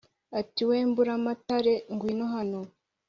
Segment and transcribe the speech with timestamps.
[0.39, 2.59] Ati:" We Mburamatare ngwino hano